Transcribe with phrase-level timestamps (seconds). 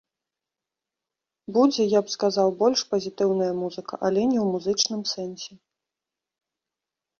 [1.57, 5.53] Будзе, я б сказаў, больш пазітыўная музыка, але не ў музычным сэнсе.